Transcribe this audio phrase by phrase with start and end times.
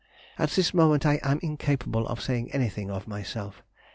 [0.39, 3.61] At this moment, I am incapable of saying anything of myself.